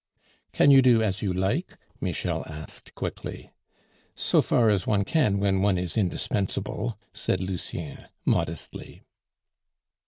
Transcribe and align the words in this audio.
"Can 0.51 0.71
you 0.71 0.81
do 0.81 1.03
as 1.03 1.21
you 1.21 1.31
like?" 1.31 1.77
Michel 1.99 2.43
asked 2.47 2.95
quickly. 2.95 3.51
"So 4.15 4.41
far 4.41 4.67
as 4.69 4.87
one 4.87 5.03
can 5.03 5.37
when 5.37 5.61
one 5.61 5.77
is 5.77 5.95
indispensable," 5.95 6.97
said 7.13 7.39
Lucien 7.39 8.07
modestly. 8.25 9.03